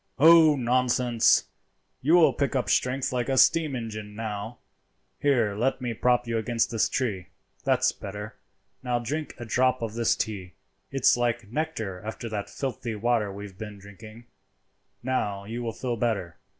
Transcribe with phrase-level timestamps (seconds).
[0.17, 1.43] "Oh, nonsense!
[2.01, 4.57] you will pick up strength like a steam engine now.
[5.19, 7.27] Here, let me prop you against this tree.
[7.65, 8.33] That's better.
[8.81, 10.53] Now drink a drop of this tea;
[10.91, 14.25] it's like nectar after that filthy water we have been drinking.
[15.03, 16.37] Now you will feel better.